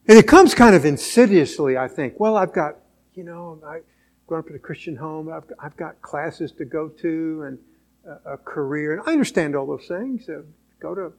[0.09, 2.19] And it comes kind of insidiously, I think.
[2.19, 2.77] Well, I've got,
[3.17, 3.79] you know, I
[4.27, 5.29] grown up in a Christian home.
[5.29, 7.59] I've I've got classes to go to and
[8.05, 8.93] a, a career.
[8.93, 10.29] And I understand all those things.
[10.29, 10.43] Uh,
[10.79, 11.11] go to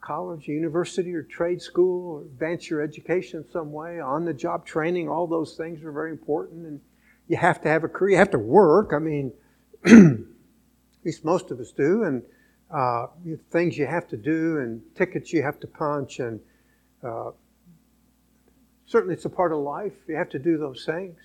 [0.00, 4.64] college, university, or trade school, or advance your education in some way, on the job
[4.64, 6.66] training, all those things are very important.
[6.66, 6.80] And
[7.28, 8.92] you have to have a career, you have to work.
[8.94, 9.32] I mean,
[9.84, 12.04] at least most of us do.
[12.04, 12.22] And
[12.70, 13.08] uh,
[13.50, 16.40] things you have to do, and tickets you have to punch, and
[17.02, 17.30] uh,
[18.90, 19.92] certainly it's a part of life.
[20.08, 21.16] You have to do those things.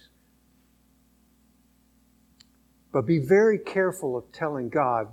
[2.92, 5.08] But be very careful of telling God,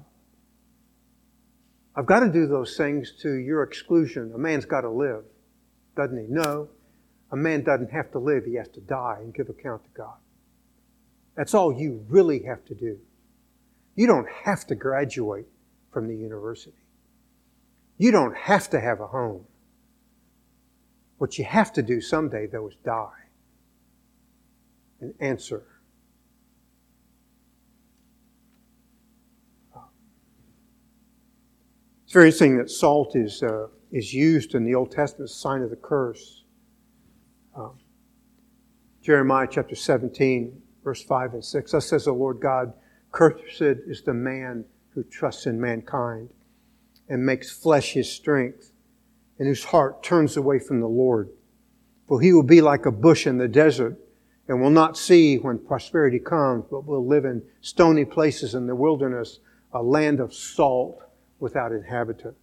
[1.96, 4.32] I've got to do those things to your exclusion.
[4.34, 5.24] A man's got to live,
[5.96, 6.26] doesn't he?
[6.28, 6.68] No.
[7.32, 10.16] A man doesn't have to live, he has to die and give account to God.
[11.34, 12.98] That's all you really have to do.
[13.94, 15.46] You don't have to graduate
[15.90, 16.76] from the university.
[17.96, 19.46] You don't have to have a home.
[21.22, 23.28] What you have to do someday, though, is die
[25.00, 25.62] and answer
[32.02, 35.38] It's very interesting that salt is, uh, is used in the Old Testament as a
[35.38, 36.42] sign of the curse.
[37.54, 37.78] Um,
[39.00, 41.70] Jeremiah chapter 17, verse 5 and 6.
[41.70, 42.72] Thus says the Lord God,
[43.12, 46.30] Cursed is the man who trusts in mankind
[47.08, 48.71] and makes flesh his strength,
[49.38, 51.30] and whose heart turns away from the Lord.
[52.08, 53.98] For he will be like a bush in the desert
[54.48, 58.74] and will not see when prosperity comes, but will live in stony places in the
[58.74, 59.38] wilderness,
[59.72, 61.00] a land of salt
[61.38, 62.36] without inhabitant.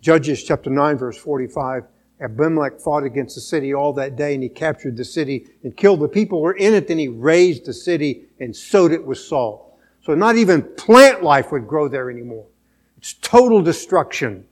[0.00, 1.84] Judges chapter 9, verse 45.
[2.20, 6.00] Abimelech fought against the city all that day and he captured the city and killed
[6.00, 6.88] the people who were in it.
[6.88, 9.78] Then he razed the city and sowed it with salt.
[10.02, 12.46] So not even plant life would grow there anymore.
[12.96, 14.46] It's total destruction.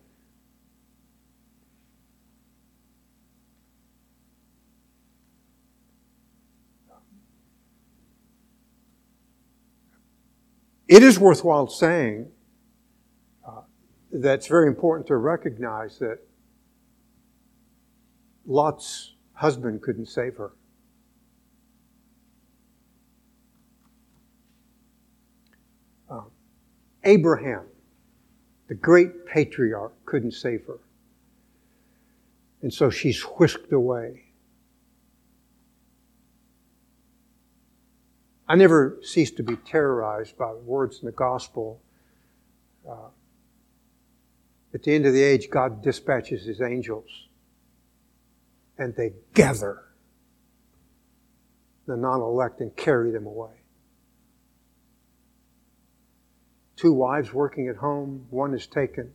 [10.87, 12.31] It is worthwhile saying
[14.15, 16.21] that's very important to recognize that
[18.47, 20.53] Lot's husband couldn't save her.
[26.09, 26.31] Um,
[27.03, 27.65] Abraham,
[28.69, 30.79] the great patriarch, couldn't save her.
[32.63, 34.24] And so she's whisked away.
[38.49, 41.81] I never cease to be terrorized by words in the gospel.
[42.89, 43.09] Uh,
[44.75, 47.09] at the end of the age, God dispatches his angels
[48.77, 49.83] and they gather
[51.87, 53.53] the non elect and carry them away.
[56.77, 59.13] Two wives working at home, one is taken,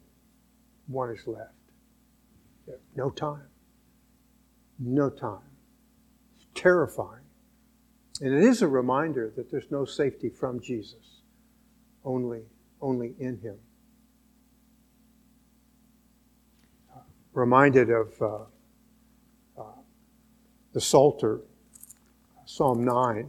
[0.87, 1.53] one is left.
[2.95, 3.47] No time.
[4.79, 5.39] No time.
[6.38, 7.18] It's terrifying.
[8.22, 11.22] And it is a reminder that there's no safety from Jesus,
[12.03, 12.41] only,
[12.82, 13.57] only in Him.
[17.39, 18.36] reminded of uh,
[19.57, 19.63] uh,
[20.74, 21.39] the Psalter,
[22.45, 23.28] Psalm 9,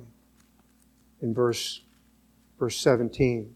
[1.22, 1.82] in verse,
[2.58, 3.54] verse 17.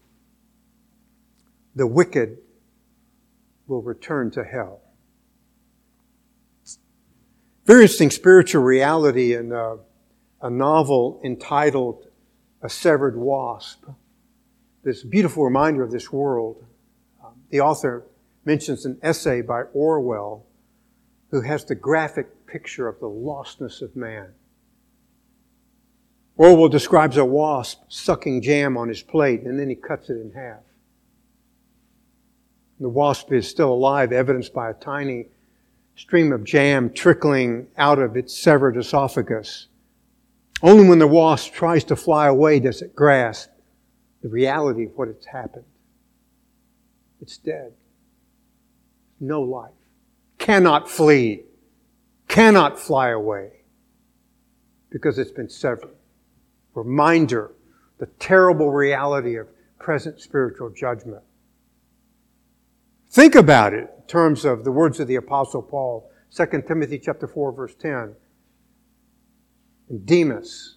[1.75, 2.37] The wicked
[3.67, 4.81] will return to hell.
[7.65, 9.77] Very interesting spiritual reality in uh,
[10.45, 12.05] a novel entitled
[12.61, 13.83] A Severed Wasp.
[14.83, 16.63] This beautiful reminder of this world.
[17.23, 18.05] Um, the author
[18.45, 20.45] mentions an essay by Orwell
[21.31, 24.33] who has the graphic picture of the lostness of man.
[26.37, 30.31] Orwell describes a wasp sucking jam on his plate and then he cuts it in
[30.31, 30.61] half.
[32.79, 35.25] The wasp is still alive, evidenced by a tiny
[35.95, 39.69] stream of jam trickling out of its severed esophagus.
[40.61, 43.49] Only when the wasp tries to fly away does it grasp
[44.21, 45.65] the reality of what has happened.
[47.21, 47.73] It's dead.
[49.19, 49.71] No life.
[50.37, 51.43] Cannot flee.
[52.27, 53.51] Cannot fly away
[54.89, 55.95] because it's been severed.
[56.73, 57.51] Reminder,
[57.97, 59.47] the terrible reality of
[59.79, 61.21] present spiritual judgment.
[63.09, 67.27] Think about it in terms of the words of the apostle Paul, 2 Timothy chapter
[67.27, 68.15] 4 verse 10.
[69.89, 70.75] And Demas,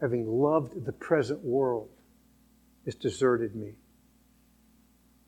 [0.00, 1.88] having loved the present world,
[2.84, 3.72] has deserted me.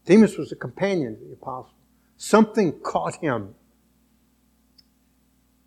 [0.04, 1.74] Demas was a companion of the apostle.
[2.16, 3.54] Something caught him.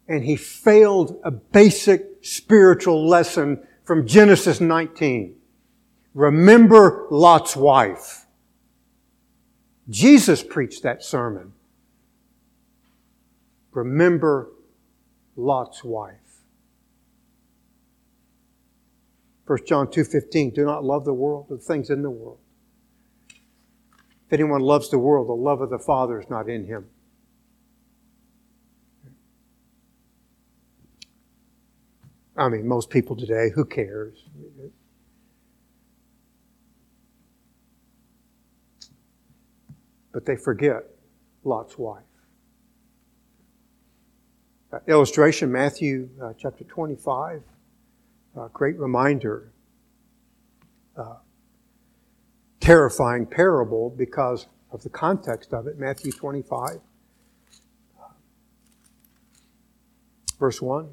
[0.07, 5.35] And he failed a basic spiritual lesson from Genesis 19.
[6.13, 8.25] Remember Lot's wife.
[9.89, 11.53] Jesus preached that sermon.
[13.71, 14.49] Remember
[15.35, 16.20] Lot's wife.
[19.51, 22.39] 1 John 2:15 Do not love the world, or the things in the world.
[23.29, 26.85] If anyone loves the world, the love of the Father is not in him.
[32.37, 34.23] I mean, most people today, who cares?
[40.13, 40.83] but they forget
[41.45, 42.03] Lot's wife.
[44.71, 47.41] Uh, illustration, Matthew uh, chapter 25,
[48.37, 49.51] uh, great reminder.
[50.95, 51.15] Uh,
[52.59, 55.79] terrifying parable because of the context of it.
[55.79, 56.79] Matthew 25,
[60.39, 60.89] verse 1.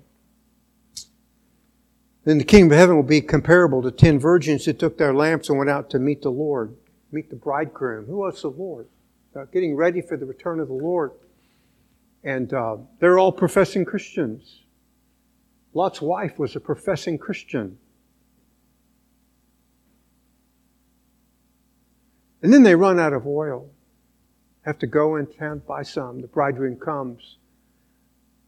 [2.25, 5.49] Then the kingdom of heaven will be comparable to ten virgins who took their lamps
[5.49, 6.77] and went out to meet the Lord,
[7.11, 8.07] meet the bridegroom.
[8.07, 8.87] Who was the Lord?
[9.39, 11.13] uh, getting ready for the return of the Lord.
[12.25, 14.63] And uh, they're all professing Christians.
[15.75, 17.79] Lot's wife was a professing Christian.
[22.43, 23.71] And then they run out of oil.
[24.65, 26.21] Have to go in town buy some.
[26.21, 27.39] The bridegroom comes.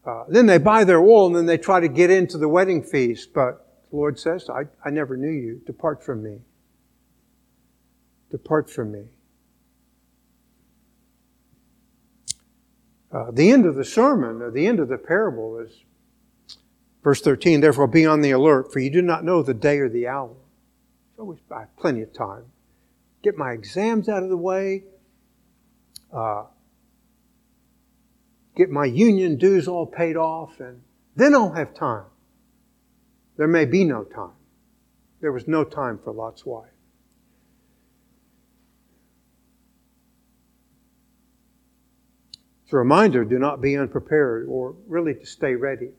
[0.05, 2.83] Uh, then they buy their oil and then they try to get into the wedding
[2.83, 3.33] feast.
[3.33, 5.61] But the Lord says, I, I never knew you.
[5.65, 6.39] Depart from me.
[8.29, 9.03] Depart from me.
[13.11, 15.83] Uh, the end of the sermon, or the end of the parable is
[17.03, 19.89] verse 13, therefore be on the alert, for you do not know the day or
[19.89, 20.31] the hour.
[21.11, 22.45] It's always have plenty of time.
[23.23, 24.83] Get my exams out of the way,
[26.13, 26.45] uh,
[28.55, 30.81] get my union dues all paid off, and
[31.15, 32.05] then I'll have time.
[33.37, 34.31] There may be no time.
[35.19, 36.69] There was no time for Lot's wife.
[42.63, 45.91] It's a reminder do not be unprepared or really to stay ready.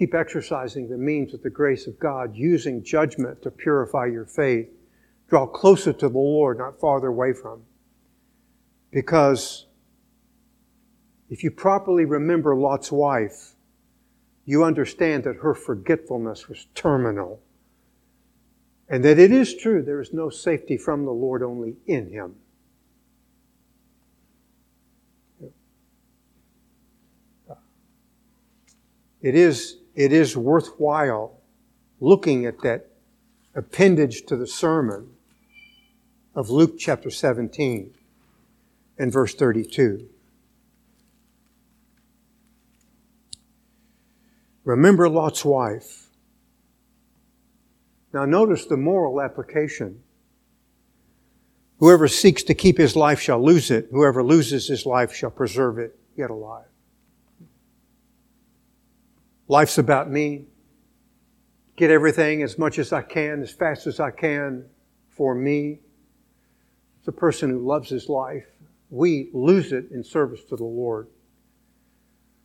[0.00, 4.66] Keep exercising the means of the grace of God, using judgment to purify your faith.
[5.28, 7.60] Draw closer to the Lord, not farther away from.
[8.90, 9.66] Because
[11.28, 13.52] if you properly remember Lot's wife,
[14.46, 17.42] you understand that her forgetfulness was terminal.
[18.88, 22.36] And that it is true, there is no safety from the Lord, only in Him.
[29.20, 31.38] it is, it is worthwhile
[32.00, 32.86] looking at that
[33.54, 35.10] appendage to the sermon
[36.34, 37.92] of Luke chapter 17
[38.98, 40.08] and verse 32.
[44.64, 46.06] Remember Lot's wife.
[48.14, 50.02] Now, notice the moral application.
[51.78, 53.88] Whoever seeks to keep his life shall lose it.
[53.90, 56.69] Whoever loses his life shall preserve it yet alive.
[59.50, 60.44] Life's about me.
[61.74, 64.66] Get everything as much as I can, as fast as I can
[65.08, 65.80] for me.
[67.00, 68.46] It's a person who loves his life.
[68.90, 71.08] We lose it in service to the Lord.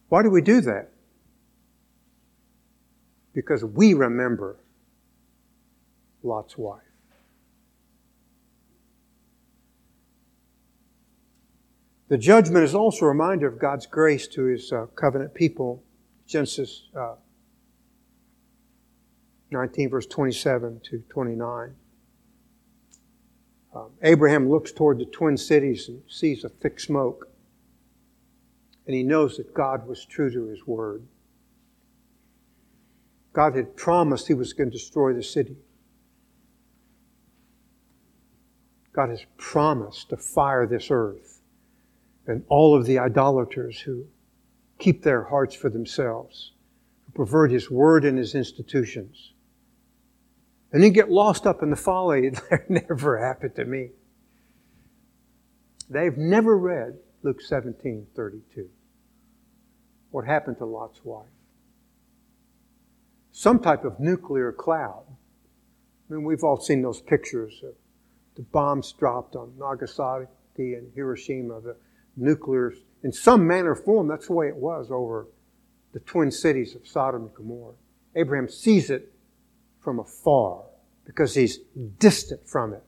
[0.09, 0.93] Why do we do that?
[3.33, 4.57] Because we remember
[6.23, 6.81] Lot's wife.
[12.07, 15.83] The judgment is also a reminder of God's grace to his uh, covenant people
[16.27, 17.15] Genesis uh,
[19.51, 21.75] 19, verse 27 to 29.
[23.75, 27.27] Um, Abraham looks toward the twin cities and sees a thick smoke.
[28.87, 31.05] And he knows that God was true to his word.
[33.35, 35.57] God had promised He was going to destroy the city.
[38.93, 41.41] God has promised to fire this earth
[42.27, 44.07] and all of the idolaters who
[44.85, 46.51] keep their hearts for themselves,
[47.05, 49.33] who pervert His word and His institutions.
[50.71, 52.29] And then get lost up in the folly.
[52.51, 53.89] That never happened to me.
[55.89, 58.69] They've never read Luke 17 32.
[60.11, 61.25] What happened to Lot's wife?
[63.31, 65.05] Some type of nuclear cloud.
[65.09, 67.73] I mean, we've all seen those pictures of
[68.35, 70.27] the bombs dropped on Nagasaki
[70.57, 71.75] and Hiroshima, the
[72.15, 72.73] nuclear,
[73.05, 75.27] in some manner or form, that's the way it was over
[75.93, 77.75] the twin cities of Sodom and Gomorrah.
[78.15, 79.13] Abraham sees it
[79.79, 80.63] from afar
[81.05, 81.59] because he's
[81.99, 82.83] distant from it.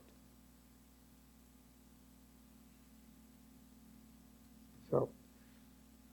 [4.89, 5.09] So,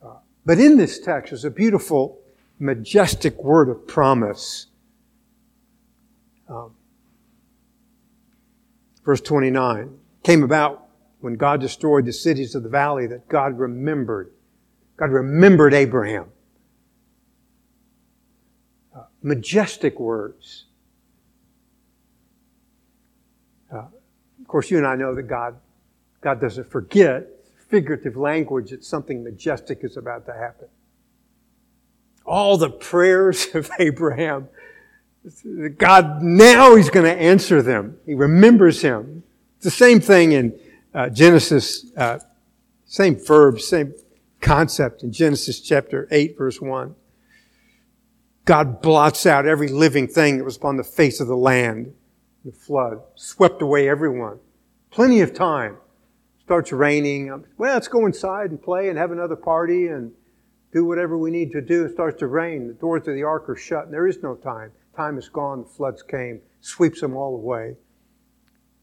[0.05, 2.21] uh, but in this text is a beautiful,
[2.59, 4.67] majestic word of promise.
[6.47, 6.75] Um,
[9.03, 10.84] verse 29 came about
[11.25, 14.31] when God destroyed the cities of the valley that God remembered.
[14.99, 16.27] God remembered Abraham.
[18.95, 20.67] Uh, majestic words.
[23.73, 25.57] Uh, of course, you and I know that God,
[26.21, 27.27] God doesn't forget
[27.71, 30.69] figurative language that something majestic is about to happen.
[32.27, 34.49] All the prayers of Abraham
[35.79, 37.97] God, now He's going to answer them.
[38.05, 39.23] He remembers him.
[39.57, 40.53] It's the same thing in
[40.95, 42.19] uh, Genesis, uh,
[42.87, 43.95] same verb, same
[44.41, 46.95] concept in Genesis chapter 8, verse 1.
[48.45, 51.95] God blots out every living thing that was upon the face of the land.
[52.45, 54.39] The flood swept away everyone.
[54.91, 55.79] Plenty of time.
[56.43, 57.29] Starts raining.
[57.57, 60.13] Well, let's go inside and play and have another party and
[60.75, 61.87] do whatever we need to do.
[61.87, 62.69] It starts to rain.
[62.69, 64.73] The doors of the ark are shut and there is no time.
[64.95, 67.77] Time is gone, the floods came, sweeps them all away.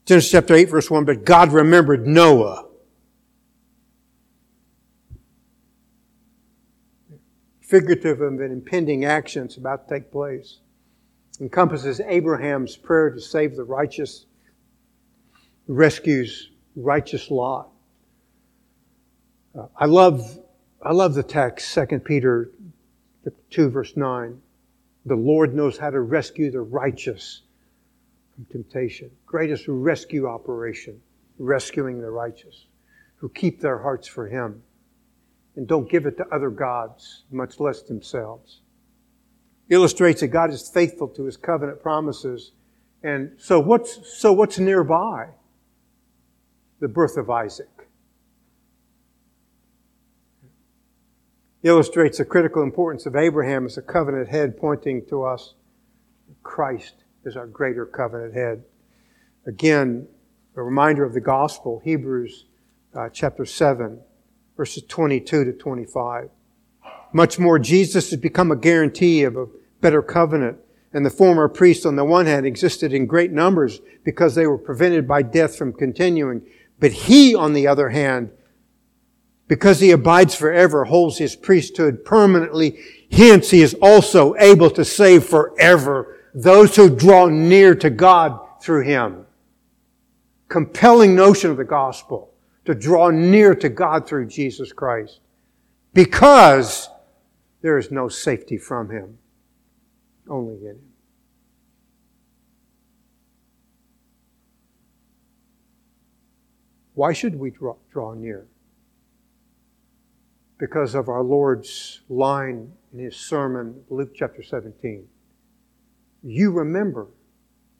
[0.05, 2.65] Genesis chapter 8, verse 1, but God remembered Noah.
[7.61, 10.57] Figurative of an impending action that's about to take place.
[11.39, 14.25] Encompasses Abraham's prayer to save the righteous,
[15.67, 17.69] rescues righteous Lot.
[19.57, 20.39] Uh, I love,
[20.81, 22.51] I love the text, 2 Peter
[23.51, 24.41] 2, verse 9.
[25.05, 27.41] The Lord knows how to rescue the righteous
[28.41, 29.11] from temptation.
[29.25, 30.99] Greatest rescue operation,
[31.37, 32.65] rescuing the righteous
[33.17, 34.63] who keep their hearts for Him
[35.55, 38.61] and don't give it to other gods, much less themselves.
[39.69, 42.53] Illustrates that God is faithful to His covenant promises.
[43.03, 45.27] And so what's, so what's nearby?
[46.79, 47.67] The birth of Isaac.
[51.63, 55.53] illustrates the critical importance of Abraham as a covenant head, pointing to us.
[56.41, 58.63] Christ is our greater covenant head.
[59.45, 60.07] Again,
[60.55, 62.45] a reminder of the gospel, Hebrews
[62.95, 63.99] uh, chapter 7,
[64.57, 66.29] verses 22 to 25.
[67.13, 69.47] Much more, Jesus has become a guarantee of a
[69.81, 70.57] better covenant.
[70.93, 74.57] And the former priests, on the one hand, existed in great numbers because they were
[74.57, 76.41] prevented by death from continuing.
[76.79, 78.31] But he, on the other hand,
[79.47, 82.79] because he abides forever, holds his priesthood permanently.
[83.11, 88.83] Hence, he is also able to save forever those who draw near to God through
[88.83, 89.25] him.
[90.47, 92.33] Compelling notion of the gospel
[92.65, 95.19] to draw near to God through Jesus Christ.
[95.93, 96.89] Because
[97.61, 99.17] there is no safety from him.
[100.29, 100.79] Only in him.
[106.93, 108.47] Why should we draw, draw near?
[110.61, 115.07] because of our Lord's line in his sermon, Luke chapter 17.
[116.23, 117.07] You remember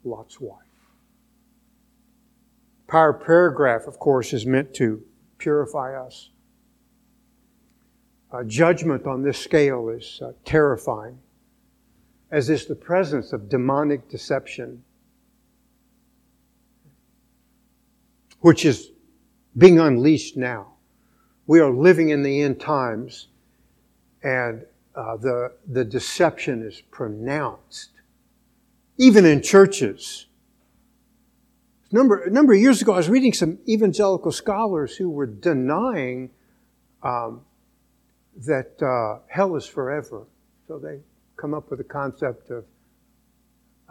[0.04, 0.58] Lot's wife.
[2.88, 5.02] Power paragraph, of course, is meant to
[5.38, 6.30] purify us.
[8.30, 11.18] Uh, judgment on this scale is uh, terrifying,
[12.30, 14.82] as is the presence of demonic deception,
[18.40, 18.90] which is
[19.56, 20.72] being unleashed now
[21.46, 23.28] we are living in the end times,
[24.22, 24.64] and
[24.94, 27.90] uh, the, the deception is pronounced,
[29.02, 30.26] even in churches.
[31.90, 35.26] A number, a number of years ago, I was reading some evangelical scholars who were
[35.26, 36.30] denying
[37.02, 37.40] um,
[38.46, 40.22] that uh, hell is forever.
[40.68, 41.00] So they
[41.36, 42.64] come up with the concept of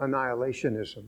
[0.00, 1.04] annihilationism.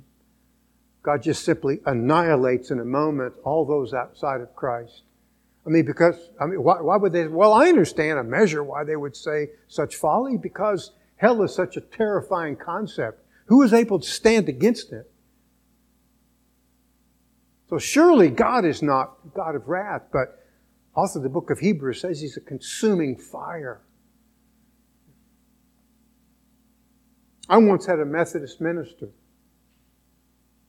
[1.02, 5.04] God just simply annihilates in a moment all those outside of Christ.
[5.66, 7.26] I mean, because, I mean, why, why would they?
[7.26, 11.76] Well, I understand a measure why they would say such folly because Hell is such
[11.76, 13.23] a terrifying concept.
[13.46, 15.10] Who is able to stand against it?
[17.68, 20.44] So surely God is not God of wrath, but
[20.94, 23.80] also the book of Hebrews says he's a consuming fire.
[27.48, 29.08] I once had a Methodist minister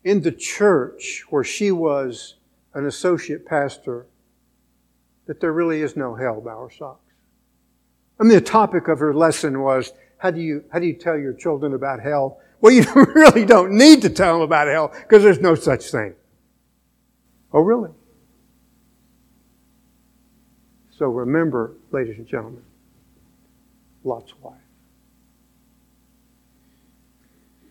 [0.04, 2.36] in the church where she was
[2.74, 4.08] an associate pastor
[5.26, 6.98] that there really is no hell, Bowersox.
[8.20, 11.18] I mean, the topic of her lesson was how do you, how do you tell
[11.18, 12.40] your children about hell?
[12.66, 16.16] Well, you really don't need to tell them about hell because there's no such thing.
[17.54, 17.92] Oh, really?
[20.98, 22.64] So remember, ladies and gentlemen,
[24.04, 24.58] Lot's wife.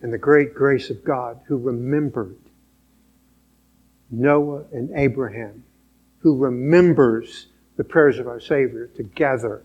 [0.01, 2.37] And the great grace of God who remembered
[4.09, 5.65] Noah and Abraham,
[6.19, 9.61] who remembers the prayers of our Savior to gather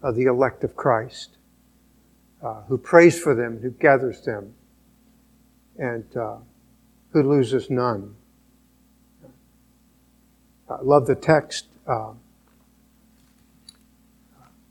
[0.00, 1.38] uh, the elect of Christ,
[2.40, 4.54] uh, who prays for them, who gathers them,
[5.80, 6.36] and uh,
[7.10, 8.14] who loses none.
[10.68, 11.66] I love the text.
[11.86, 12.12] Uh,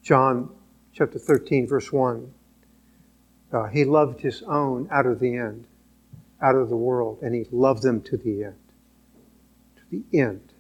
[0.02, 0.50] John
[0.94, 2.32] chapter 13, verse 1.
[3.52, 5.66] Uh, he loved his own out of the end,
[6.42, 8.56] out of the world, and he loved them to the end.
[9.78, 10.54] To the end.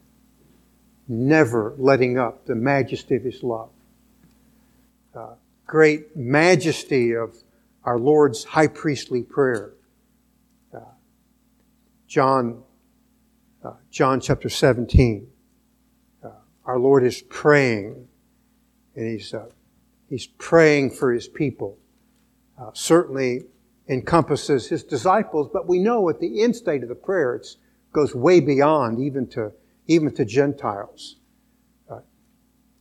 [1.07, 3.69] Never letting up the majesty of his love.
[5.15, 5.35] Uh,
[5.67, 7.35] great majesty of
[7.83, 9.73] our Lord's high priestly prayer.
[12.09, 12.63] John,
[13.63, 15.27] uh, John chapter 17.
[16.23, 16.29] Uh,
[16.65, 18.07] our Lord is praying
[18.95, 19.45] and he's, uh,
[20.09, 21.77] he's praying for his people.
[22.59, 23.43] Uh, certainly
[23.87, 27.45] encompasses his disciples, but we know at the end state of the prayer it
[27.93, 29.51] goes way beyond even to,
[29.85, 31.17] even to Gentiles.
[31.87, 31.99] Uh,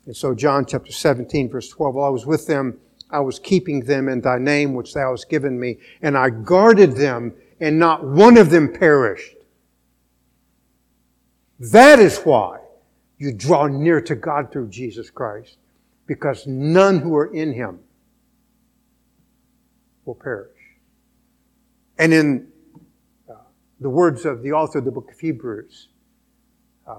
[0.06, 2.78] and so John chapter 17 verse 12, while I was with them,
[3.10, 6.96] I was keeping them in thy name which thou hast given me, and I guarded
[6.96, 9.34] them, and not one of them perished.
[11.58, 12.60] That is why
[13.18, 15.58] you draw near to God through Jesus Christ
[16.06, 17.80] because none who are in him
[20.04, 20.50] will perish.
[21.98, 22.48] And in
[23.28, 23.34] uh,
[23.80, 25.88] the words of the author of the book of Hebrews,
[26.86, 26.92] uh,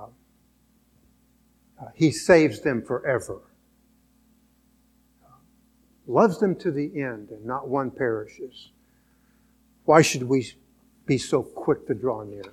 [1.82, 3.42] uh, he saves them forever.
[6.06, 8.72] Loves them to the end, and not one perishes.
[9.90, 10.54] Why should we
[11.08, 12.44] be so quick to draw near?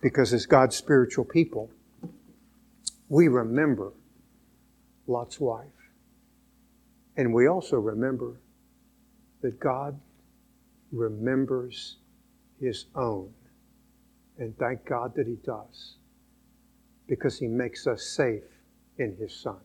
[0.00, 1.72] Because as God's spiritual people,
[3.08, 3.92] we remember
[5.08, 5.66] Lot's wife.
[7.16, 8.36] And we also remember
[9.40, 9.98] that God
[10.92, 11.96] remembers
[12.60, 13.34] his own.
[14.38, 15.96] And thank God that he does,
[17.08, 18.44] because he makes us safe
[18.98, 19.58] in his Son.